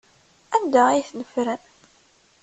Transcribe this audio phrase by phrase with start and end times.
[0.55, 1.61] Anda ay ten-ffren?